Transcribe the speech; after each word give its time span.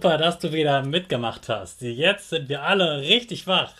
Super, 0.00 0.16
dass 0.16 0.38
du 0.38 0.50
wieder 0.50 0.82
mitgemacht 0.82 1.50
hast. 1.50 1.82
Jetzt 1.82 2.30
sind 2.30 2.48
wir 2.48 2.62
alle 2.62 3.02
richtig 3.02 3.46
wach. 3.46 3.74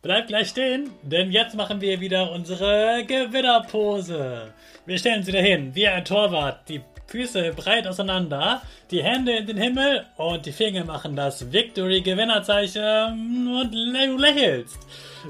Bleib 0.00 0.28
gleich 0.28 0.50
stehen, 0.50 0.90
denn 1.02 1.32
jetzt 1.32 1.56
machen 1.56 1.80
wir 1.80 1.98
wieder 1.98 2.30
unsere 2.30 3.02
Gewinnerpose. 3.04 4.52
Wir 4.84 4.96
stellen 4.96 5.18
uns 5.18 5.26
wieder 5.26 5.40
hin, 5.40 5.74
wie 5.74 5.88
ein 5.88 6.04
Torwart, 6.04 6.68
die 6.68 6.82
Füße 7.08 7.52
breit 7.56 7.88
auseinander, 7.88 8.62
die 8.92 9.02
Hände 9.02 9.32
in 9.38 9.48
den 9.48 9.56
Himmel 9.56 10.06
und 10.16 10.46
die 10.46 10.52
Finger 10.52 10.84
machen 10.84 11.16
das 11.16 11.50
Victory-Gewinnerzeichen 11.50 13.48
und 13.52 13.74
du 13.74 14.16
lächelst. 14.18 14.78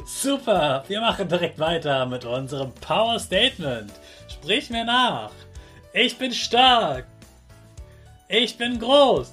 Super, 0.04 0.84
wir 0.86 1.00
machen 1.00 1.30
direkt 1.30 1.58
weiter 1.58 2.04
mit 2.04 2.26
unserem 2.26 2.74
Power 2.74 3.18
Statement. 3.18 3.90
Sprich 4.28 4.68
mir 4.68 4.84
nach. 4.84 5.30
Ich 5.94 6.18
bin 6.18 6.32
stark. 6.32 7.06
Ich 8.28 8.58
bin 8.58 8.78
groß. 8.78 9.32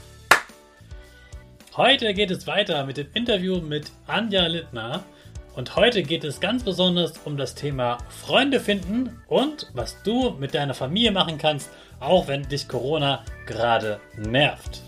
Heute 1.77 2.13
geht 2.13 2.31
es 2.31 2.47
weiter 2.47 2.85
mit 2.85 2.97
dem 2.97 3.07
Interview 3.13 3.61
mit 3.61 3.93
Anja 4.05 4.45
Littner. 4.45 5.05
Und 5.55 5.73
heute 5.77 6.03
geht 6.03 6.25
es 6.25 6.41
ganz 6.41 6.63
besonders 6.63 7.13
um 7.23 7.37
das 7.37 7.55
Thema 7.55 7.97
Freunde 8.09 8.59
finden 8.59 9.21
und 9.29 9.71
was 9.73 10.03
du 10.03 10.31
mit 10.31 10.53
deiner 10.53 10.73
Familie 10.73 11.13
machen 11.13 11.37
kannst, 11.37 11.69
auch 12.01 12.27
wenn 12.27 12.43
dich 12.43 12.67
Corona 12.67 13.23
gerade 13.45 14.01
nervt. 14.17 14.81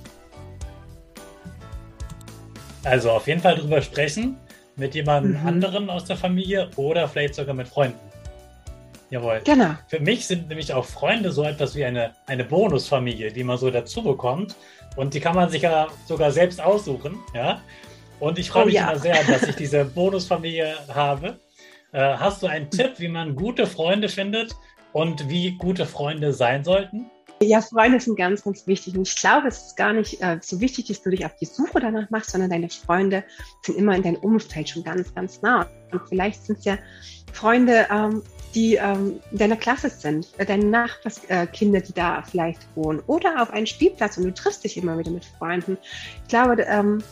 Also 2.84 3.12
auf 3.12 3.28
jeden 3.28 3.40
Fall 3.40 3.56
drüber 3.56 3.82
sprechen 3.82 4.36
mit 4.76 4.94
jemandem 4.94 5.40
mhm. 5.40 5.48
anderen 5.48 5.90
aus 5.90 6.04
der 6.04 6.18
Familie 6.18 6.70
oder 6.76 7.08
vielleicht 7.08 7.36
sogar 7.36 7.56
mit 7.56 7.70
Freunden. 7.70 8.12
Jawohl. 9.13 9.41
Genau. 9.44 9.75
Für 9.90 10.00
mich 10.00 10.25
sind 10.25 10.50
nämlich 10.50 10.74
auch 10.74 10.85
Freunde 10.85 11.31
so 11.31 11.44
etwas 11.44 11.75
wie 11.75 11.85
eine, 11.85 12.13
eine 12.25 12.44
Bonusfamilie, 12.44 13.31
die 13.31 13.44
man 13.44 13.59
so 13.59 13.69
dazu 13.69 14.01
bekommt. 14.01 14.56
Und 14.96 15.13
die 15.13 15.19
kann 15.19 15.35
man 15.35 15.51
sich 15.51 15.62
ja 15.62 15.88
sogar 16.07 16.31
selbst 16.31 16.59
aussuchen. 16.59 17.19
Ja? 17.35 17.62
Und 18.19 18.40
ich 18.40 18.50
freue 18.50 18.63
oh, 18.63 18.66
mich 18.66 18.73
ja. 18.73 18.90
immer 18.90 19.00
sehr, 19.00 19.23
dass 19.23 19.44
ich 19.44 19.56
diese 19.56 19.85
Bonusfamilie 19.85 20.73
habe. 20.91 21.40
Äh, 21.91 22.00
hast 22.00 22.41
du 22.41 22.47
einen 22.47 22.72
Tipp, 22.72 22.94
wie 22.97 23.07
man 23.07 23.35
gute 23.35 23.68
Freunde 23.68 24.09
findet 24.09 24.56
und 24.94 25.29
wie 25.29 25.52
gute 25.59 25.85
Freunde 25.85 26.34
sein 26.34 26.63
sollten? 26.63 27.12
Ja, 27.44 27.62
Freunde 27.62 28.00
sind 28.00 28.16
ganz, 28.16 28.44
ganz 28.44 28.68
wichtig. 28.68 28.96
Und 28.96 29.08
ich 29.08 29.16
glaube, 29.16 29.48
es 29.48 29.68
ist 29.68 29.78
gar 29.78 29.94
nicht 29.94 30.22
äh, 30.22 30.40
so 30.42 30.59
wichtig, 30.59 30.88
dass 30.88 31.02
du 31.02 31.09
dich 31.09 31.26
auf 31.26 31.36
die 31.36 31.46
Suche 31.46 31.80
danach 31.80 32.09
machst, 32.09 32.31
sondern 32.31 32.50
deine 32.50 32.70
Freunde 32.70 33.24
sind 33.62 33.78
immer 33.78 33.96
in 33.96 34.04
deinem 34.04 34.18
Umfeld 34.18 34.70
schon 34.70 34.84
ganz, 34.84 35.14
ganz 35.14 35.42
nah. 35.42 35.68
Und 35.92 36.02
vielleicht 36.08 36.46
sind 36.46 36.59
es 36.59 36.66
ja 36.66 36.78
Freunde, 37.32 37.88
ähm, 37.92 38.22
die 38.53 38.76
ähm, 38.76 39.20
in 39.32 39.38
deiner 39.38 39.56
Klasse 39.56 39.90
sind, 39.90 40.28
äh, 40.38 40.46
deine 40.46 40.66
Nachbarskinder, 40.66 41.82
die 41.82 41.94
da 41.94 42.22
vielleicht 42.22 42.62
wohnen, 42.76 43.02
oder 43.08 43.42
auf 43.42 43.52
einen 43.52 43.68
Spielplatz 43.68 44.18
und 44.18 44.26
du 44.26 44.34
triffst 44.34 44.64
dich 44.64 44.78
immer 44.78 44.98
wieder 44.98 45.12
mit 45.12 45.26
Freunden. 45.26 45.78
Ich 46.24 46.28
glaube, 46.30 46.62
ähm, 46.64 47.03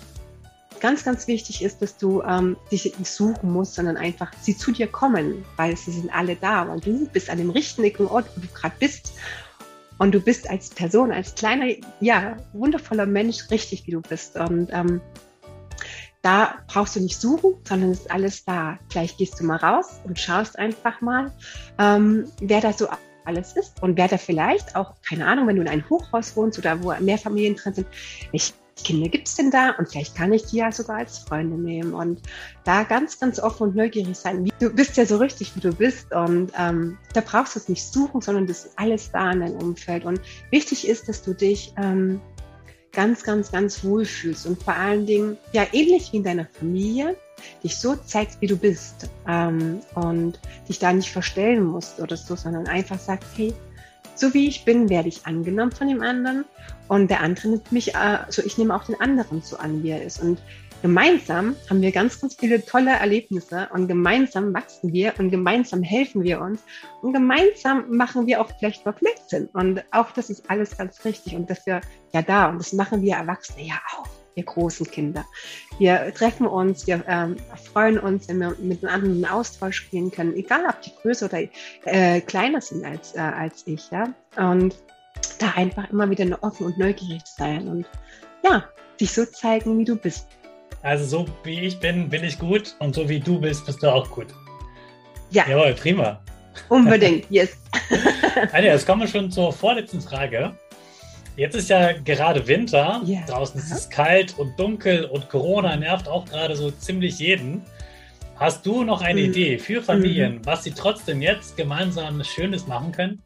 ganz, 0.79 1.03
ganz 1.03 1.27
wichtig 1.27 1.63
ist, 1.63 1.81
dass 1.81 1.97
du 1.97 2.21
ähm, 2.23 2.57
dich 2.71 2.85
nicht 2.97 3.11
suchen 3.11 3.51
musst, 3.51 3.75
sondern 3.75 3.97
einfach 3.97 4.31
sie 4.41 4.57
zu 4.57 4.71
dir 4.71 4.87
kommen, 4.87 5.45
weil 5.55 5.77
sie 5.77 5.91
sind 5.91 6.13
alle 6.13 6.35
da 6.35 6.63
und 6.63 6.85
du 6.85 7.07
bist 7.07 7.29
an 7.29 7.37
dem 7.37 7.49
richtigen 7.49 8.07
Ort, 8.07 8.25
wo 8.35 8.41
du 8.41 8.47
gerade 8.47 8.75
bist. 8.79 9.13
Und 10.01 10.13
du 10.13 10.19
bist 10.19 10.49
als 10.49 10.71
Person, 10.71 11.11
als 11.11 11.35
kleiner, 11.35 11.75
ja, 11.99 12.35
wundervoller 12.53 13.05
Mensch 13.05 13.51
richtig, 13.51 13.85
wie 13.85 13.91
du 13.91 14.01
bist. 14.01 14.35
Und 14.35 14.69
ähm, 14.71 14.99
da 16.23 16.55
brauchst 16.65 16.95
du 16.95 17.01
nicht 17.01 17.21
suchen, 17.21 17.53
sondern 17.67 17.91
es 17.91 17.99
ist 17.99 18.11
alles 18.11 18.43
da. 18.43 18.79
Gleich 18.89 19.15
gehst 19.17 19.39
du 19.39 19.43
mal 19.43 19.57
raus 19.57 19.99
und 20.03 20.17
schaust 20.17 20.57
einfach 20.57 21.01
mal, 21.01 21.31
ähm, 21.77 22.25
wer 22.41 22.61
da 22.61 22.73
so 22.73 22.87
alles 23.25 23.55
ist 23.55 23.83
und 23.83 23.95
wer 23.95 24.07
da 24.07 24.17
vielleicht 24.17 24.75
auch, 24.75 24.95
keine 25.07 25.27
Ahnung, 25.27 25.45
wenn 25.45 25.57
du 25.57 25.61
in 25.61 25.67
einem 25.67 25.87
Hochhaus 25.87 26.35
wohnst 26.35 26.57
oder 26.57 26.81
wo 26.81 26.91
mehr 26.99 27.19
Familien 27.19 27.55
drin 27.55 27.75
sind, 27.75 27.87
welche 28.31 28.53
Kinder 28.83 29.09
gibt 29.09 29.27
es 29.27 29.35
denn 29.35 29.51
da? 29.51 29.71
Und 29.71 29.89
vielleicht 29.89 30.15
kann 30.15 30.33
ich 30.33 30.45
die 30.45 30.57
ja 30.57 30.71
sogar 30.71 30.97
als 30.97 31.19
Freunde 31.19 31.57
nehmen 31.57 31.93
und 31.93 32.21
da 32.63 32.83
ganz, 32.83 33.19
ganz 33.19 33.39
offen 33.39 33.69
und 33.69 33.75
neugierig 33.75 34.17
sein. 34.17 34.51
Du 34.59 34.69
bist 34.69 34.97
ja 34.97 35.05
so 35.05 35.17
richtig, 35.17 35.55
wie 35.55 35.59
du 35.59 35.73
bist 35.73 36.11
und 36.11 36.51
ähm, 36.57 36.97
da 37.13 37.21
brauchst 37.21 37.55
du 37.55 37.59
es 37.59 37.69
nicht 37.69 37.83
suchen, 37.83 38.21
sondern 38.21 38.47
das 38.47 38.65
ist 38.65 38.79
alles 38.79 39.11
da 39.11 39.31
in 39.31 39.41
deinem 39.41 39.57
Umfeld. 39.57 40.05
Und 40.05 40.21
wichtig 40.49 40.87
ist, 40.87 41.07
dass 41.07 41.21
du 41.21 41.33
dich 41.33 41.73
ähm, 41.77 42.19
ganz, 42.91 43.23
ganz, 43.23 43.51
ganz 43.51 43.83
wohl 43.83 44.05
fühlst 44.05 44.45
und 44.45 44.61
vor 44.61 44.75
allen 44.75 45.05
Dingen, 45.05 45.37
ja, 45.53 45.65
ähnlich 45.71 46.11
wie 46.11 46.17
in 46.17 46.23
deiner 46.23 46.45
Familie, 46.45 47.15
dich 47.63 47.77
so 47.77 47.95
zeigst, 47.95 48.41
wie 48.41 48.47
du 48.47 48.57
bist 48.57 49.09
ähm, 49.27 49.79
und 49.95 50.39
dich 50.67 50.79
da 50.79 50.93
nicht 50.93 51.11
verstellen 51.11 51.63
musst 51.63 51.99
oder 51.99 52.17
so, 52.17 52.35
sondern 52.35 52.67
einfach 52.67 52.99
sagst, 52.99 53.29
hey, 53.35 53.53
so 54.15 54.33
wie 54.33 54.47
ich 54.47 54.65
bin, 54.65 54.89
werde 54.89 55.09
ich 55.09 55.25
angenommen 55.25 55.71
von 55.71 55.87
dem 55.87 56.01
anderen 56.01 56.45
und 56.87 57.09
der 57.09 57.21
andere 57.21 57.49
nimmt 57.49 57.71
mich, 57.71 57.95
äh, 57.95 58.19
so 58.29 58.41
ich 58.43 58.57
nehme 58.57 58.75
auch 58.75 58.85
den 58.85 58.99
anderen 58.99 59.41
so 59.41 59.57
an, 59.57 59.83
wie 59.83 59.89
er 59.89 60.03
ist 60.03 60.21
und 60.21 60.41
gemeinsam 60.81 61.55
haben 61.69 61.81
wir 61.81 61.91
ganz, 61.91 62.19
ganz 62.19 62.35
viele 62.35 62.65
tolle 62.65 62.91
Erlebnisse 62.91 63.69
und 63.71 63.87
gemeinsam 63.87 64.53
wachsen 64.53 64.91
wir 64.91 65.13
und 65.19 65.29
gemeinsam 65.29 65.83
helfen 65.83 66.23
wir 66.23 66.41
uns 66.41 66.63
und 67.01 67.13
gemeinsam 67.13 67.85
machen 67.95 68.27
wir 68.27 68.41
auch 68.41 68.49
vielleicht 68.59 68.85
mal 68.85 68.93
Blödsinn. 68.93 69.47
Und 69.53 69.83
auch 69.91 70.11
das 70.11 70.29
ist 70.29 70.49
alles 70.49 70.77
ganz 70.77 71.05
richtig 71.05 71.35
und 71.35 71.49
das 71.49 71.65
wir 71.65 71.81
ja 72.13 72.21
da 72.21 72.49
und 72.49 72.59
das 72.59 72.73
machen 72.73 73.01
wir 73.01 73.15
Erwachsene 73.15 73.67
ja 73.67 73.79
auch, 73.95 74.07
wir 74.35 74.43
großen 74.43 74.89
Kinder. 74.89 75.25
Wir 75.79 76.13
treffen 76.13 76.47
uns, 76.47 76.87
wir 76.87 77.03
ähm, 77.07 77.37
freuen 77.71 77.99
uns, 77.99 78.27
wenn 78.27 78.39
wir 78.39 78.55
mit 78.59 78.83
anderen 78.85 79.17
in 79.17 79.25
Austausch 79.25 79.89
gehen 79.89 80.11
können, 80.11 80.35
egal 80.35 80.65
ob 80.67 80.81
die 80.81 80.91
größer 81.01 81.27
oder 81.27 81.43
äh, 81.85 82.21
kleiner 82.21 82.61
sind 82.61 82.85
als, 82.85 83.15
äh, 83.15 83.19
als 83.19 83.63
ich. 83.65 83.89
Ja? 83.91 84.13
Und 84.37 84.75
da 85.39 85.51
einfach 85.55 85.89
immer 85.89 86.09
wieder 86.09 86.37
offen 86.41 86.67
und 86.67 86.77
neugierig 86.77 87.21
sein 87.25 87.67
und 87.67 87.85
ja, 88.43 88.63
dich 88.99 89.11
so 89.11 89.25
zeigen, 89.25 89.77
wie 89.77 89.85
du 89.85 89.95
bist. 89.95 90.27
Also 90.83 91.05
so 91.05 91.25
wie 91.43 91.59
ich 91.61 91.79
bin, 91.79 92.09
bin 92.09 92.23
ich 92.23 92.39
gut 92.39 92.75
und 92.79 92.95
so 92.95 93.07
wie 93.07 93.19
du 93.19 93.39
bist, 93.39 93.65
bist 93.65 93.83
du 93.83 93.91
auch 93.91 94.09
gut. 94.09 94.27
Ja. 95.29 95.47
Jawohl, 95.47 95.73
prima. 95.73 96.19
Unbedingt, 96.69 97.25
yes. 97.29 97.57
Anja, 98.51 98.73
jetzt 98.73 98.85
kommen 98.85 99.01
wir 99.01 99.07
schon 99.07 99.31
zur 99.31 99.53
vorletzten 99.53 100.01
Frage. 100.01 100.53
Jetzt 101.41 101.55
ist 101.55 101.71
ja 101.71 101.93
gerade 101.93 102.45
Winter. 102.45 103.01
Yeah. 103.03 103.25
Draußen 103.25 103.59
ist 103.59 103.71
es 103.71 103.89
kalt 103.89 104.37
und 104.37 104.59
dunkel 104.59 105.05
und 105.05 105.27
Corona 105.27 105.75
nervt 105.75 106.07
auch 106.07 106.25
gerade 106.25 106.55
so 106.55 106.69
ziemlich 106.69 107.17
jeden. 107.17 107.63
Hast 108.35 108.63
du 108.63 108.83
noch 108.83 109.01
eine 109.01 109.21
mhm. 109.21 109.29
Idee 109.29 109.57
für 109.57 109.81
Familien, 109.81 110.41
was 110.45 110.65
sie 110.65 110.69
trotzdem 110.69 111.19
jetzt 111.19 111.57
gemeinsam 111.57 112.23
Schönes 112.23 112.67
machen 112.67 112.91
können? 112.91 113.23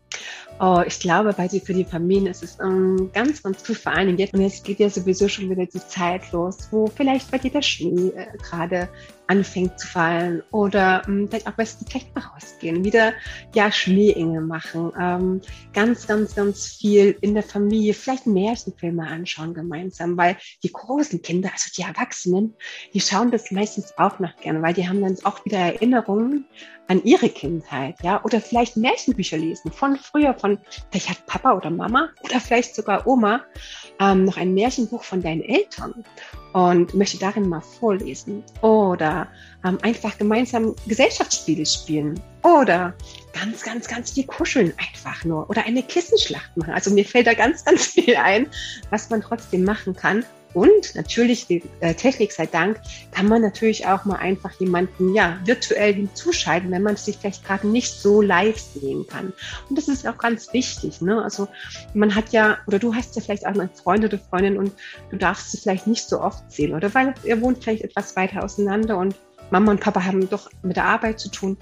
Oh, 0.57 0.81
ich 0.87 0.99
glaube, 1.01 1.33
bei 1.33 1.49
die, 1.49 1.59
für 1.59 1.73
die 1.73 1.83
Familien 1.83 2.27
ist 2.27 2.41
es 2.41 2.57
ähm, 2.61 3.09
ganz, 3.13 3.43
ganz 3.43 3.61
allem 3.85 4.17
jetzt. 4.17 4.33
Und 4.33 4.41
es 4.41 4.63
geht 4.63 4.79
ja 4.79 4.89
sowieso 4.89 5.27
schon 5.27 5.49
wieder 5.49 5.65
die 5.65 5.85
Zeit 5.85 6.31
los, 6.31 6.69
wo 6.71 6.87
vielleicht 6.87 7.29
bei 7.29 7.37
dir 7.37 7.51
der 7.51 7.61
Schnee 7.61 8.13
äh, 8.15 8.37
gerade 8.37 8.87
anfängt 9.27 9.79
zu 9.79 9.87
fallen 9.87 10.43
oder 10.51 11.01
ähm, 11.07 11.27
vielleicht 11.27 11.47
auch 11.47 11.53
besten 11.53 11.85
vielleicht 11.85 12.13
mal 12.15 12.21
rausgehen, 12.21 12.83
wieder 12.83 13.13
ja 13.53 13.71
Schneeengel 13.71 14.41
machen, 14.41 14.91
ähm, 14.99 15.41
ganz, 15.73 16.07
ganz, 16.07 16.35
ganz 16.35 16.67
viel 16.67 17.17
in 17.21 17.33
der 17.33 17.43
Familie, 17.43 17.93
vielleicht 17.93 18.27
Märchenfilme 18.27 19.07
anschauen 19.07 19.53
gemeinsam, 19.53 20.17
weil 20.17 20.37
die 20.63 20.71
großen 20.71 21.21
Kinder, 21.21 21.49
also 21.51 21.69
die 21.75 21.81
Erwachsenen, 21.81 22.53
die 22.93 23.01
schauen 23.01 23.31
das 23.31 23.51
meistens 23.51 23.97
auch 23.97 24.19
noch 24.19 24.35
gerne, 24.37 24.61
weil 24.61 24.73
die 24.73 24.87
haben 24.87 25.01
dann 25.01 25.17
auch 25.23 25.43
wieder 25.45 25.57
Erinnerungen 25.57 26.45
an 26.87 27.03
ihre 27.03 27.29
Kindheit, 27.29 27.95
ja, 28.03 28.23
oder 28.23 28.39
vielleicht 28.39 28.77
Märchenbücher 28.77 29.37
lesen 29.37 29.71
von 29.71 29.97
früher, 29.97 30.35
von 30.35 30.44
vielleicht 30.91 31.09
hat 31.09 31.25
Papa 31.25 31.53
oder 31.53 31.69
Mama 31.69 32.09
oder 32.23 32.39
vielleicht 32.39 32.75
sogar 32.75 33.05
Oma 33.07 33.41
ähm, 33.99 34.25
noch 34.25 34.37
ein 34.37 34.53
Märchenbuch 34.53 35.03
von 35.03 35.21
deinen 35.21 35.41
Eltern 35.41 36.03
und 36.53 36.93
möchte 36.93 37.17
darin 37.17 37.49
mal 37.49 37.61
vorlesen 37.61 38.43
oder 38.61 39.27
ähm, 39.65 39.77
einfach 39.81 40.17
gemeinsam 40.17 40.75
Gesellschaftsspiele 40.87 41.65
spielen 41.65 42.19
oder 42.43 42.93
ganz, 43.33 43.61
ganz, 43.63 43.87
ganz 43.87 44.11
viel 44.11 44.25
kuscheln 44.25 44.73
einfach 44.77 45.23
nur 45.25 45.49
oder 45.49 45.65
eine 45.65 45.83
Kissenschlacht 45.83 46.55
machen. 46.55 46.73
Also 46.73 46.91
mir 46.91 47.05
fällt 47.05 47.27
da 47.27 47.33
ganz, 47.33 47.65
ganz 47.65 47.87
viel 47.87 48.15
ein, 48.15 48.47
was 48.89 49.09
man 49.09 49.21
trotzdem 49.21 49.63
machen 49.63 49.95
kann. 49.95 50.23
Und 50.55 50.95
natürlich, 50.95 51.47
die 51.47 51.61
äh, 51.81 51.93
Technik 51.93 52.31
sei 52.31 52.45
Dank, 52.45 52.79
kann 53.11 53.27
man 53.27 53.41
natürlich 53.41 53.87
auch 53.87 54.05
mal 54.05 54.15
einfach 54.15 54.53
jemanden 54.53 55.13
ja, 55.13 55.37
virtuell 55.43 55.93
hinzuschalten, 55.93 56.71
wenn 56.71 56.81
man 56.81 56.95
sich 56.95 57.17
vielleicht 57.17 57.45
gerade 57.45 57.67
nicht 57.67 57.93
so 57.93 58.21
live 58.21 58.57
sehen 58.57 59.05
kann. 59.05 59.33
Und 59.69 59.77
das 59.77 59.89
ist 59.89 60.07
auch 60.07 60.17
ganz 60.17 60.53
wichtig. 60.53 61.01
Ne? 61.01 61.21
Also 61.21 61.49
man 61.93 62.15
hat 62.15 62.29
ja, 62.29 62.57
oder 62.67 62.79
du 62.79 62.95
hast 62.95 63.17
ja 63.17 63.21
vielleicht 63.21 63.45
auch 63.45 63.51
einen 63.51 63.69
Freund 63.69 64.05
oder 64.05 64.17
Freundin 64.17 64.57
und 64.57 64.71
du 65.11 65.17
darfst 65.17 65.51
sie 65.51 65.57
vielleicht 65.57 65.87
nicht 65.87 66.07
so 66.07 66.21
oft 66.21 66.49
sehen. 66.49 66.73
Oder 66.73 66.93
weil 66.93 67.13
ihr 67.25 67.41
wohnt 67.41 67.61
vielleicht 67.61 67.83
etwas 67.83 68.15
weiter 68.15 68.41
auseinander 68.41 68.97
und 68.97 69.13
Mama 69.51 69.71
und 69.71 69.81
Papa 69.81 70.05
haben 70.05 70.29
doch 70.29 70.49
mit 70.63 70.77
der 70.77 70.85
Arbeit 70.85 71.19
zu 71.19 71.29
tun. 71.29 71.57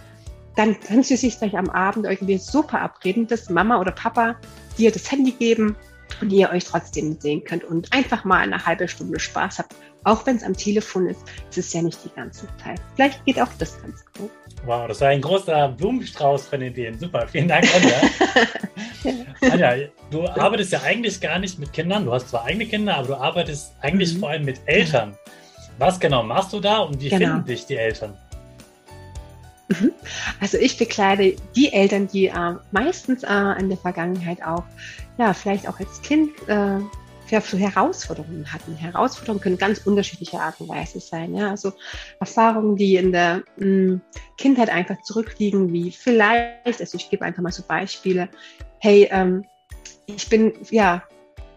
Dann 0.55 0.79
können 0.79 1.01
sie 1.01 1.17
sich 1.17 1.35
vielleicht 1.35 1.55
am 1.55 1.71
Abend 1.71 2.05
irgendwie 2.05 2.37
so 2.37 2.61
verabreden, 2.61 3.25
dass 3.25 3.49
Mama 3.49 3.81
oder 3.81 3.91
Papa 3.91 4.35
dir 4.77 4.91
das 4.91 5.11
Handy 5.11 5.31
geben 5.31 5.75
und 6.21 6.31
ihr 6.31 6.49
euch 6.49 6.65
trotzdem 6.65 7.19
sehen 7.19 7.43
könnt 7.43 7.63
und 7.63 7.91
einfach 7.93 8.23
mal 8.23 8.39
eine 8.39 8.65
halbe 8.65 8.87
Stunde 8.87 9.19
Spaß 9.19 9.59
habt. 9.59 9.75
Auch 10.05 10.25
wenn 10.25 10.35
es 10.35 10.43
am 10.43 10.53
Telefon 10.55 11.07
ist, 11.07 11.21
ist 11.49 11.57
es 11.57 11.73
ja 11.73 11.81
nicht 11.81 11.99
die 12.03 12.09
ganze 12.09 12.47
Zeit. 12.61 12.79
Vielleicht 12.95 13.23
geht 13.25 13.39
auch 13.39 13.47
das 13.57 13.81
ganz 13.81 14.03
gut. 14.17 14.29
Wow, 14.65 14.87
das 14.87 14.99
war 15.01 15.09
ein 15.09 15.21
großer 15.21 15.69
Blumenstrauß 15.69 16.47
von 16.47 16.61
Ideen. 16.61 16.97
Super, 16.99 17.27
vielen 17.27 17.47
Dank, 17.47 17.65
Anja. 17.73 19.23
Anja, 19.51 19.87
du 20.11 20.27
arbeitest 20.27 20.73
ja 20.73 20.81
eigentlich 20.83 21.19
gar 21.21 21.39
nicht 21.39 21.59
mit 21.59 21.71
Kindern. 21.71 22.05
Du 22.05 22.13
hast 22.13 22.29
zwar 22.29 22.45
eigene 22.45 22.65
Kinder, 22.65 22.97
aber 22.97 23.07
du 23.07 23.15
arbeitest 23.15 23.73
eigentlich 23.81 24.13
mhm. 24.13 24.19
vor 24.19 24.29
allem 24.29 24.45
mit 24.45 24.59
Eltern. 24.65 25.17
Was 25.79 25.99
genau 25.99 26.23
machst 26.23 26.53
du 26.53 26.59
da 26.59 26.79
und 26.79 27.01
wie 27.01 27.09
genau. 27.09 27.33
finden 27.33 27.45
dich 27.45 27.65
die 27.65 27.77
Eltern? 27.77 28.17
Mhm. 29.69 29.91
Also 30.39 30.57
ich 30.57 30.77
bekleide 30.77 31.35
die 31.55 31.71
Eltern, 31.71 32.07
die 32.07 32.27
äh, 32.27 32.55
meistens 32.71 33.23
äh, 33.23 33.59
in 33.59 33.69
der 33.69 33.77
Vergangenheit 33.77 34.43
auch, 34.43 34.63
ja, 35.17 35.33
vielleicht 35.33 35.67
auch 35.67 35.79
als 35.79 36.01
Kind 36.01 36.31
äh, 36.47 36.79
Herausforderungen 37.41 38.51
hatten. 38.51 38.75
Herausforderungen 38.75 39.41
können 39.41 39.57
ganz 39.57 39.79
unterschiedliche 39.79 40.39
Art 40.39 40.59
und 40.59 40.69
Weise 40.69 40.99
sein. 40.99 41.33
Ja? 41.33 41.49
Also 41.49 41.73
Erfahrungen, 42.19 42.75
die 42.75 42.95
in 42.95 43.11
der 43.11 43.43
mh, 43.57 43.65
hm, 43.65 44.01
Kindheit 44.37 44.69
einfach 44.69 45.01
zurückliegen, 45.01 45.73
wie 45.73 45.91
vielleicht, 45.91 46.79
also 46.79 46.97
ich 46.97 47.09
gebe 47.09 47.25
einfach 47.25 47.41
mal 47.41 47.51
so 47.51 47.63
Beispiele, 47.63 48.29
hey, 48.79 49.07
ähm, 49.11 49.45
ich 50.05 50.29
bin 50.29 50.53
ja 50.69 51.03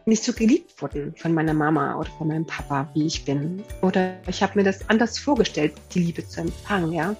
nicht 0.06 0.22
so 0.22 0.32
geliebt 0.32 0.80
worden 0.80 1.14
von 1.16 1.34
meiner 1.34 1.52
Mama 1.52 1.98
oder 1.98 2.08
von 2.16 2.28
meinem 2.28 2.46
Papa, 2.46 2.88
wie 2.94 3.06
ich 3.06 3.24
bin. 3.24 3.62
Oder 3.82 4.14
ich 4.28 4.40
habe 4.42 4.52
mir 4.56 4.64
das 4.64 4.88
anders 4.88 5.18
vorgestellt, 5.18 5.72
die 5.92 5.98
Liebe 5.98 6.26
zu 6.26 6.42
empfangen, 6.42 6.92
ja. 6.92 7.16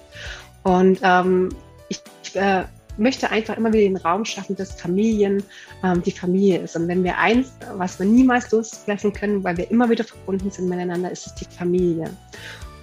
Und 0.67 0.99
ähm, 1.01 1.47
ich, 1.87 2.01
ich 2.23 2.35
äh, 2.35 2.65
möchte 2.97 3.29
einfach 3.29 3.55
immer 3.55 3.71
wieder 3.71 3.83
den 3.83 3.95
Raum 3.95 4.25
schaffen, 4.25 4.57
dass 4.57 4.73
Familien 4.73 5.41
ähm, 5.81 6.03
die 6.03 6.11
Familie 6.11 6.59
ist. 6.59 6.75
Und 6.75 6.89
wenn 6.89 7.05
wir 7.05 7.17
eins, 7.17 7.53
was 7.77 7.97
wir 7.99 8.05
niemals 8.05 8.51
loslassen 8.51 9.13
können, 9.13 9.45
weil 9.45 9.55
wir 9.55 9.71
immer 9.71 9.89
wieder 9.89 10.03
verbunden 10.03 10.51
sind 10.51 10.67
miteinander, 10.67 11.09
ist 11.09 11.25
es 11.25 11.35
die 11.35 11.45
Familie. 11.45 12.09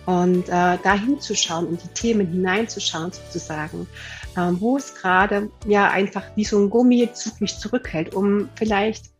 Und 0.07 0.49
äh, 0.49 0.79
da 0.83 0.95
hinzuschauen, 0.95 1.69
in 1.69 1.77
die 1.77 1.89
Themen 1.89 2.27
hineinzuschauen 2.27 3.13
sozusagen, 3.13 3.87
äh, 4.35 4.49
wo 4.53 4.79
es 4.79 4.95
gerade 4.95 5.51
ja 5.67 5.91
einfach 5.91 6.23
wie 6.37 6.45
so 6.45 6.59
ein 6.59 6.71
Gummizug 6.71 7.39
mich 7.43 7.59
zurückhält, 7.59 8.15
um 8.15 8.49
vielleicht 8.55 9.11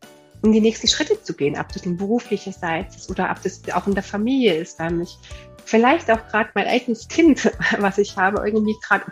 in 0.45 0.53
die 0.53 0.61
nächsten 0.61 0.89
Schritte 0.89 1.21
zu 1.23 1.35
gehen, 1.35 1.59
ob 1.59 1.73
das 1.73 1.87
ein 1.87 1.97
beruflicherseits 1.97 2.97
ist 2.97 3.11
oder 3.11 3.31
ob 3.31 3.43
das 3.43 3.63
auch 3.73 3.87
in 3.87 3.95
der 3.95 4.03
Familie 4.03 4.55
ist, 4.55 4.79
weil 4.79 4.91
mich 4.91 5.17
vielleicht 5.65 6.11
auch 6.11 6.29
gerade 6.29 6.51
mein 6.55 6.67
eigenes 6.67 7.09
Kind, 7.09 7.51
was 7.79 7.99
ich 7.99 8.17
habe, 8.17 8.47
irgendwie 8.47 8.77
gerade 8.87 9.05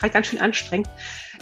gerade 0.00 0.12
ganz 0.12 0.28
schön 0.28 0.40
anstrengend, 0.40 0.88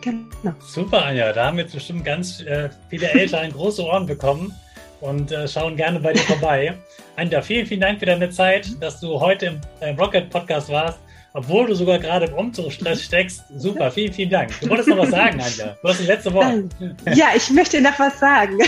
Genau. 0.04 0.54
Super, 0.60 1.06
Anja. 1.06 1.32
Da 1.32 1.46
haben 1.46 1.58
jetzt 1.58 1.74
bestimmt 1.74 2.04
ganz 2.04 2.42
äh, 2.42 2.70
viele 2.90 3.10
Eltern 3.12 3.52
große 3.52 3.84
Ohren 3.84 4.06
bekommen 4.06 4.54
und 5.00 5.32
äh, 5.32 5.48
schauen 5.48 5.78
gerne 5.78 6.00
bei 6.00 6.14
dir 6.14 6.22
vorbei. 6.24 6.74
Anja, 7.16 7.42
vielen, 7.42 7.66
vielen 7.66 7.82
Dank 7.82 8.00
für 8.00 8.06
deine 8.06 8.30
Zeit, 8.30 8.68
dass 8.82 9.00
du 9.00 9.20
heute 9.20 9.46
im 9.46 9.62
äh, 9.80 9.92
Rocket 9.92 10.30
Podcast 10.30 10.70
warst 10.70 11.00
obwohl 11.34 11.66
du 11.66 11.76
sogar 11.76 11.98
gerade 11.98 12.28
im 12.28 12.34
Umzugsstress 12.36 13.04
steckst. 13.04 13.44
Super, 13.58 13.90
vielen, 13.92 14.14
vielen 14.14 14.30
Dank. 14.30 14.52
Du 14.60 14.70
wolltest 14.70 14.90
noch 14.90 15.00
was 15.00 15.10
sagen, 15.10 15.42
Anja. 15.42 15.76
Du 15.82 15.88
hast 15.88 16.00
das 16.00 16.08
letzte 16.08 16.34
Wort. 16.34 16.66
Ja, 17.16 17.30
ich 17.36 17.50
möchte 17.50 17.82
noch 17.82 17.98
was 18.00 18.20
sagen. 18.20 18.60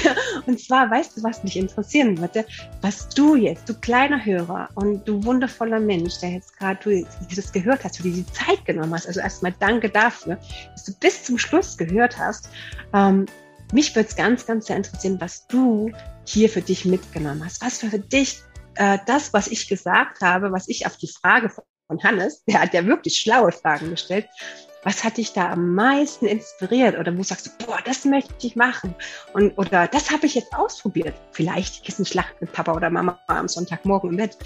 Und 0.47 0.59
zwar, 0.59 0.89
weißt 0.89 1.17
du, 1.17 1.23
was 1.23 1.43
mich 1.43 1.57
interessieren 1.57 2.17
würde? 2.17 2.43
Was 2.81 3.07
du 3.09 3.35
jetzt, 3.35 3.69
du 3.69 3.75
kleiner 3.75 4.23
Hörer 4.23 4.69
und 4.75 5.07
du 5.07 5.23
wundervoller 5.23 5.79
Mensch, 5.79 6.19
der 6.19 6.31
jetzt 6.31 6.57
gerade 6.57 6.79
du 6.83 7.05
das 7.35 7.51
gehört 7.51 7.83
hast, 7.83 7.99
du 7.99 8.03
dir 8.03 8.13
die 8.13 8.25
Zeit 8.33 8.65
genommen 8.65 8.93
hast. 8.93 9.07
Also 9.07 9.19
erstmal 9.19 9.53
danke 9.59 9.89
dafür, 9.89 10.37
dass 10.71 10.85
du 10.85 10.93
bis 10.99 11.23
zum 11.23 11.37
Schluss 11.37 11.77
gehört 11.77 12.17
hast. 12.17 12.49
Ähm, 12.93 13.27
mich 13.73 13.95
würde 13.95 14.09
es 14.09 14.15
ganz, 14.15 14.45
ganz 14.45 14.67
sehr 14.67 14.77
interessieren, 14.77 15.17
was 15.19 15.45
du 15.47 15.91
hier 16.25 16.49
für 16.49 16.61
dich 16.61 16.85
mitgenommen 16.85 17.43
hast. 17.45 17.63
Was 17.63 17.79
für 17.79 17.99
dich 17.99 18.39
äh, 18.75 18.97
das, 19.05 19.33
was 19.33 19.47
ich 19.47 19.67
gesagt 19.67 20.21
habe, 20.21 20.51
was 20.51 20.67
ich 20.67 20.87
auf 20.87 20.97
die 20.97 21.07
Frage 21.07 21.49
von 21.87 22.01
Hannes, 22.03 22.43
der 22.45 22.61
hat 22.61 22.73
ja 22.73 22.85
wirklich 22.85 23.17
schlaue 23.17 23.51
Fragen 23.51 23.89
gestellt. 23.89 24.27
Was 24.83 25.03
hat 25.03 25.17
dich 25.17 25.33
da 25.33 25.51
am 25.51 25.73
meisten 25.73 26.27
inspiriert? 26.27 26.97
Oder 26.99 27.17
wo 27.17 27.23
sagst 27.23 27.47
du, 27.47 27.65
boah, 27.65 27.79
das 27.83 28.05
möchte 28.05 28.45
ich 28.45 28.55
machen? 28.55 28.93
Und, 29.33 29.57
oder 29.57 29.87
das 29.87 30.11
habe 30.11 30.27
ich 30.27 30.35
jetzt 30.35 30.53
ausprobiert. 30.53 31.15
Vielleicht 31.31 31.83
Kissenschlacht 31.83 32.39
mit 32.39 32.51
Papa 32.53 32.73
oder 32.73 32.91
Mama 32.91 33.19
am 33.25 33.47
Sonntagmorgen 33.47 34.11
im 34.11 34.17
Bett. 34.17 34.37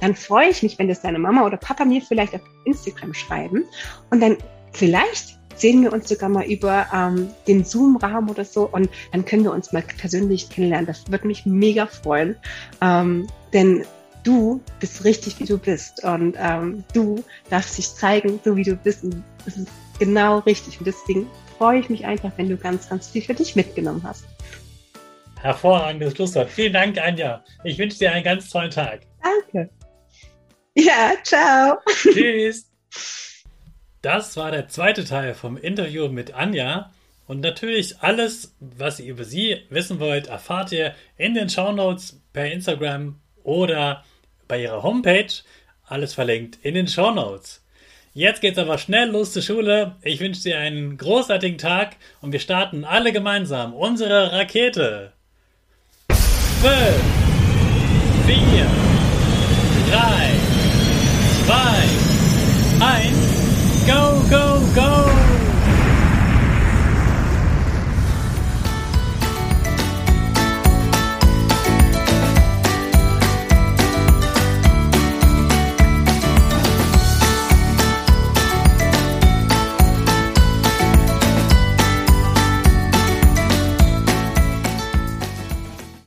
Dann 0.00 0.14
freue 0.14 0.48
ich 0.48 0.62
mich, 0.62 0.78
wenn 0.78 0.88
das 0.88 1.02
deine 1.02 1.18
Mama 1.18 1.44
oder 1.44 1.58
Papa 1.58 1.84
mir 1.84 2.00
vielleicht 2.00 2.34
auf 2.34 2.40
Instagram 2.64 3.12
schreiben. 3.12 3.64
Und 4.10 4.20
dann 4.20 4.38
vielleicht 4.72 5.38
sehen 5.54 5.82
wir 5.82 5.92
uns 5.92 6.08
sogar 6.08 6.30
mal 6.30 6.46
über 6.46 6.86
ähm, 6.92 7.30
den 7.46 7.64
Zoom-Raum 7.64 8.30
oder 8.30 8.44
so 8.44 8.68
und 8.72 8.88
dann 9.12 9.24
können 9.24 9.44
wir 9.44 9.52
uns 9.52 9.72
mal 9.72 9.82
persönlich 9.82 10.48
kennenlernen. 10.48 10.86
Das 10.86 11.10
würde 11.10 11.26
mich 11.26 11.46
mega 11.46 11.86
freuen, 11.86 12.36
ähm, 12.80 13.28
denn 13.52 13.84
du 14.24 14.60
bist 14.80 15.04
richtig, 15.04 15.38
wie 15.38 15.44
du 15.44 15.58
bist 15.58 16.02
und 16.02 16.34
ähm, 16.38 16.82
du 16.92 17.22
darfst 17.50 17.78
dich 17.78 17.88
zeigen, 17.94 18.40
so 18.44 18.56
wie 18.56 18.64
du 18.64 18.74
bist 18.74 19.04
und 19.04 19.22
das 19.44 19.56
ist 19.56 19.68
genau 19.98 20.38
richtig 20.40 20.78
und 20.78 20.86
deswegen 20.86 21.28
freue 21.56 21.78
ich 21.78 21.88
mich 21.88 22.04
einfach, 22.04 22.32
wenn 22.36 22.48
du 22.48 22.56
ganz, 22.56 22.88
ganz 22.88 23.08
viel 23.08 23.22
für 23.22 23.34
dich 23.34 23.54
mitgenommen 23.54 24.02
hast. 24.02 24.24
Hervorragendes 25.40 26.14
Schlusswort. 26.14 26.50
Vielen 26.50 26.72
Dank, 26.72 26.98
Anja. 26.98 27.44
Ich 27.64 27.78
wünsche 27.78 27.98
dir 27.98 28.12
einen 28.12 28.24
ganz 28.24 28.48
tollen 28.48 28.70
Tag. 28.70 29.00
Danke. 29.22 29.70
Ja, 30.74 31.12
ciao. 31.22 31.76
Tschüss. 31.86 32.70
Das 34.00 34.36
war 34.36 34.50
der 34.50 34.68
zweite 34.68 35.04
Teil 35.04 35.34
vom 35.34 35.56
Interview 35.56 36.08
mit 36.08 36.34
Anja. 36.34 36.90
Und 37.26 37.40
natürlich 37.40 38.00
alles, 38.00 38.54
was 38.60 39.00
ihr 39.00 39.12
über 39.12 39.24
sie 39.24 39.62
wissen 39.70 40.00
wollt, 40.00 40.26
erfahrt 40.26 40.72
ihr 40.72 40.94
in 41.16 41.34
den 41.34 41.48
Shownotes 41.48 42.20
per 42.32 42.50
Instagram 42.50 43.20
oder 43.42 44.04
bei 44.48 44.62
ihrer 44.62 44.82
Homepage. 44.82 45.32
Alles 45.86 46.14
verlinkt 46.14 46.58
in 46.62 46.74
den 46.74 46.88
Show 46.88 47.10
Notes. 47.10 47.62
Jetzt 48.16 48.40
geht's 48.40 48.58
aber 48.58 48.78
schnell 48.78 49.10
los 49.10 49.32
zur 49.32 49.42
Schule. 49.42 49.96
Ich 50.02 50.20
wünsche 50.20 50.42
dir 50.44 50.58
einen 50.58 50.96
großartigen 50.96 51.58
Tag 51.58 51.96
und 52.20 52.30
wir 52.32 52.38
starten 52.38 52.84
alle 52.84 53.12
gemeinsam 53.12 53.74
unsere 53.74 54.32
Rakete. 54.32 55.12
5, 56.08 56.74
4, 58.26 58.36
3, 59.90 60.30
2, 61.46 61.56
1, 62.80 63.86
go! 63.86 64.13